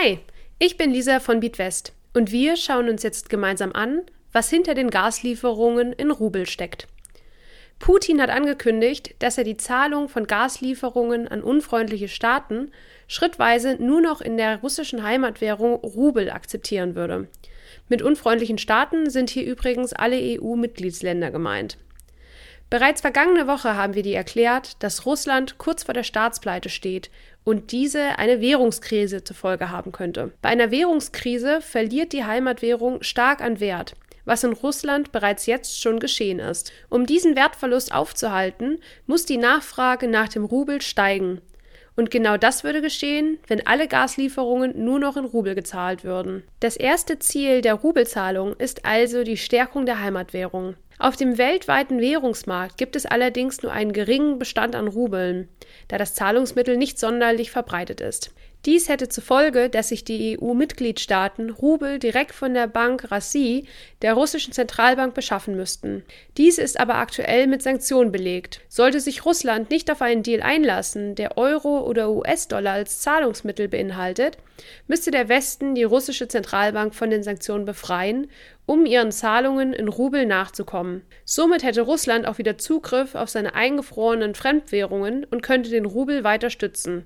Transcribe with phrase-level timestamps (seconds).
[0.00, 0.20] Hi,
[0.60, 4.02] ich bin Lisa von BeatWest und wir schauen uns jetzt gemeinsam an,
[4.32, 6.86] was hinter den Gaslieferungen in Rubel steckt.
[7.80, 12.70] Putin hat angekündigt, dass er die Zahlung von Gaslieferungen an unfreundliche Staaten
[13.08, 17.26] schrittweise nur noch in der russischen Heimatwährung Rubel akzeptieren würde.
[17.88, 21.76] Mit unfreundlichen Staaten sind hier übrigens alle EU-Mitgliedsländer gemeint.
[22.70, 27.10] Bereits vergangene Woche haben wir dir erklärt, dass Russland kurz vor der Staatspleite steht
[27.42, 30.32] und diese eine Währungskrise zur Folge haben könnte.
[30.42, 33.94] Bei einer Währungskrise verliert die Heimatwährung stark an Wert,
[34.26, 36.70] was in Russland bereits jetzt schon geschehen ist.
[36.90, 41.40] Um diesen Wertverlust aufzuhalten, muss die Nachfrage nach dem Rubel steigen.
[41.96, 46.44] Und genau das würde geschehen, wenn alle Gaslieferungen nur noch in Rubel gezahlt würden.
[46.60, 50.76] Das erste Ziel der Rubelzahlung ist also die Stärkung der Heimatwährung.
[50.98, 55.48] Auf dem weltweiten Währungsmarkt gibt es allerdings nur einen geringen Bestand an Rubeln,
[55.86, 58.32] da das Zahlungsmittel nicht sonderlich verbreitet ist.
[58.66, 63.66] Dies hätte zur Folge, dass sich die EU-Mitgliedstaaten Rubel direkt von der Bank Rassi,
[64.02, 66.02] der russischen Zentralbank, beschaffen müssten.
[66.36, 68.60] Dies ist aber aktuell mit Sanktionen belegt.
[68.68, 74.38] Sollte sich Russland nicht auf einen Deal einlassen, der Euro oder US-Dollar als Zahlungsmittel beinhaltet,
[74.88, 78.28] müsste der Westen die russische Zentralbank von den Sanktionen befreien,
[78.66, 81.02] um ihren Zahlungen in Rubel nachzukommen.
[81.24, 86.50] Somit hätte Russland auch wieder Zugriff auf seine eingefrorenen Fremdwährungen und könnte den Rubel weiter
[86.50, 87.04] stützen.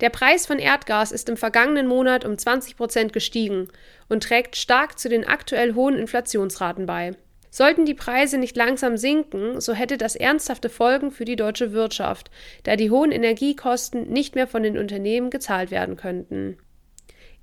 [0.00, 3.68] Der Preis von Erdgas ist im vergangenen Monat um 20 Prozent gestiegen
[4.08, 7.12] und trägt stark zu den aktuell hohen Inflationsraten bei.
[7.50, 12.30] Sollten die Preise nicht langsam sinken, so hätte das ernsthafte Folgen für die deutsche Wirtschaft,
[12.62, 16.58] da die hohen Energiekosten nicht mehr von den Unternehmen gezahlt werden könnten.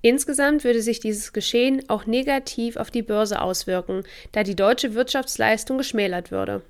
[0.02, 5.78] Insgesamt würde sich dieses Geschehen auch negativ auf die Börse auswirken, da die deutsche Wirtschaftsleistung
[5.78, 6.62] geschmälert würde.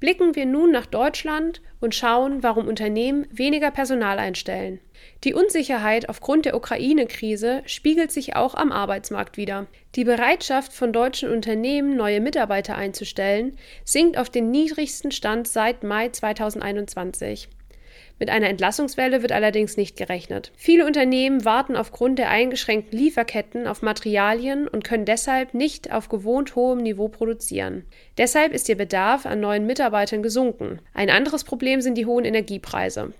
[0.00, 4.80] Blicken wir nun nach Deutschland und schauen, warum Unternehmen weniger Personal einstellen.
[5.24, 9.66] Die Unsicherheit aufgrund der Ukraine-Krise spiegelt sich auch am Arbeitsmarkt wider.
[9.94, 16.08] Die Bereitschaft von deutschen Unternehmen, neue Mitarbeiter einzustellen, sinkt auf den niedrigsten Stand seit Mai
[16.08, 17.50] 2021.
[18.20, 20.52] Mit einer Entlassungswelle wird allerdings nicht gerechnet.
[20.54, 26.54] Viele Unternehmen warten aufgrund der eingeschränkten Lieferketten auf Materialien und können deshalb nicht auf gewohnt
[26.54, 27.86] hohem Niveau produzieren.
[28.18, 30.80] Deshalb ist ihr Bedarf an neuen Mitarbeitern gesunken.
[30.92, 33.14] Ein anderes Problem sind die hohen Energiepreise.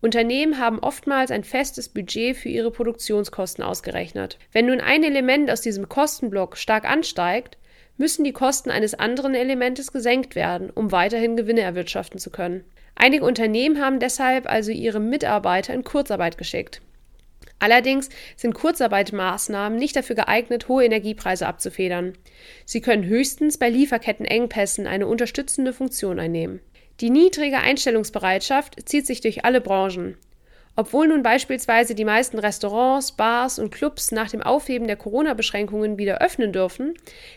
[0.00, 4.38] Unternehmen haben oftmals ein festes Budget für ihre Produktionskosten ausgerechnet.
[4.52, 7.58] Wenn nun ein Element aus diesem Kostenblock stark ansteigt,
[7.96, 12.64] müssen die Kosten eines anderen Elementes gesenkt werden, um weiterhin Gewinne erwirtschaften zu können.
[12.94, 16.80] Einige Unternehmen haben deshalb also ihre Mitarbeiter in Kurzarbeit geschickt.
[17.58, 22.12] Allerdings sind Kurzarbeitmaßnahmen nicht dafür geeignet, hohe Energiepreise abzufedern.
[22.66, 26.60] Sie können höchstens bei Lieferkettenengpässen eine unterstützende Funktion einnehmen.
[27.00, 30.16] Die niedrige Einstellungsbereitschaft zieht sich durch alle Branchen.
[30.76, 36.20] Obwohl nun beispielsweise die meisten Restaurants, Bars und Clubs nach dem Aufheben der Corona-Beschränkungen wieder
[36.20, 36.94] öffnen dürfen,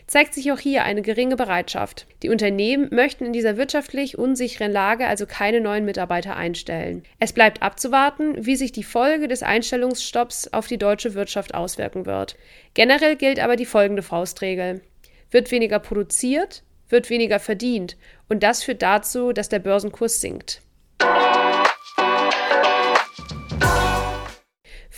[0.08, 2.06] zeigt sich auch hier eine geringe Bereitschaft.
[2.24, 7.04] Die Unternehmen möchten in dieser wirtschaftlich unsicheren Lage also keine neuen Mitarbeiter einstellen.
[7.20, 12.36] Es bleibt abzuwarten, wie sich die Folge des Einstellungsstopps auf die deutsche Wirtschaft auswirken wird.
[12.74, 14.80] Generell gilt aber die folgende Faustregel.
[15.30, 17.96] Wird weniger produziert, wird weniger verdient
[18.28, 20.62] und das führt dazu, dass der Börsenkurs sinkt.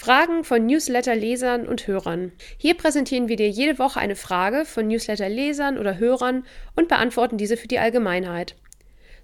[0.01, 2.33] Fragen von Newsletter-Lesern und Hörern.
[2.57, 7.59] Hier präsentieren wir dir jede Woche eine Frage von Newsletter-Lesern oder Hörern und beantworten diese
[7.59, 8.57] für die Allgemeinheit.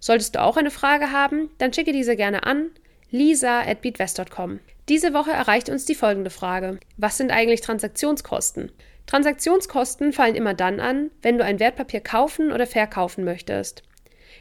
[0.00, 2.72] Solltest du auch eine Frage haben, dann schicke diese gerne an
[3.10, 4.60] lisa@beatwest.com.
[4.90, 8.70] Diese Woche erreicht uns die folgende Frage: Was sind eigentlich Transaktionskosten?
[9.06, 13.82] Transaktionskosten fallen immer dann an, wenn du ein Wertpapier kaufen oder verkaufen möchtest.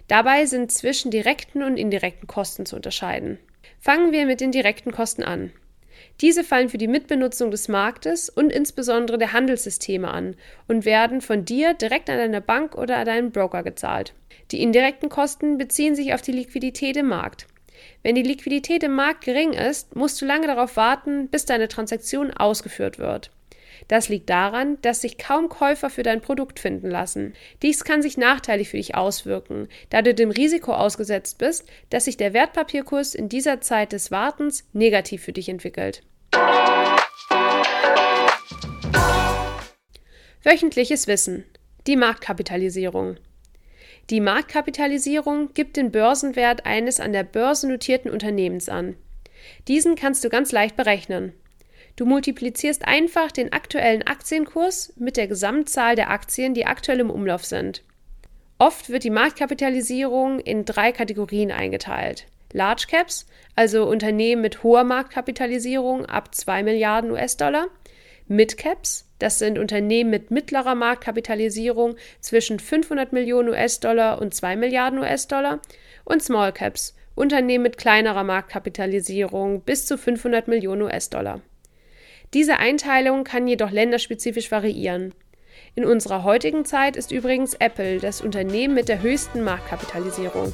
[0.10, 3.40] Dabei sind zwischen direkten und indirekten Kosten zu unterscheiden.
[3.80, 5.54] Fangen wir mit den direkten Kosten an.
[6.22, 10.36] Diese fallen für die Mitbenutzung des Marktes und insbesondere der Handelssysteme an
[10.68, 14.14] und werden von dir direkt an deine Bank oder an deinen Broker gezahlt.
[14.52, 17.48] Die indirekten Kosten beziehen sich auf die Liquidität im Markt.
[18.04, 22.32] Wenn die Liquidität im Markt gering ist, musst du lange darauf warten, bis deine Transaktion
[22.32, 23.32] ausgeführt wird.
[23.88, 27.34] Das liegt daran, dass sich kaum Käufer für dein Produkt finden lassen.
[27.62, 32.18] Dies kann sich nachteilig für dich auswirken, da du dem Risiko ausgesetzt bist, dass sich
[32.18, 36.04] der Wertpapierkurs in dieser Zeit des Wartens negativ für dich entwickelt.
[40.44, 41.44] Wöchentliches Wissen.
[41.88, 43.18] Die Marktkapitalisierung.
[44.12, 48.96] Die Marktkapitalisierung gibt den Börsenwert eines an der Börse notierten Unternehmens an.
[49.68, 51.34] Diesen kannst du ganz leicht berechnen.
[51.96, 57.46] Du multiplizierst einfach den aktuellen Aktienkurs mit der Gesamtzahl der Aktien, die aktuell im Umlauf
[57.46, 57.84] sind.
[58.58, 62.26] Oft wird die Marktkapitalisierung in drei Kategorien eingeteilt.
[62.52, 63.26] Large Caps,
[63.56, 67.68] also Unternehmen mit hoher Marktkapitalisierung ab 2 Milliarden US-Dollar,
[68.28, 75.00] Mid Caps, das sind Unternehmen mit mittlerer Marktkapitalisierung zwischen 500 Millionen US-Dollar und 2 Milliarden
[75.00, 75.60] US-Dollar,
[76.06, 81.42] und Small Caps, Unternehmen mit kleinerer Marktkapitalisierung bis zu 500 Millionen US-Dollar.
[82.36, 85.14] Diese Einteilung kann jedoch länderspezifisch variieren.
[85.74, 90.54] In unserer heutigen Zeit ist übrigens Apple das Unternehmen mit der höchsten Marktkapitalisierung.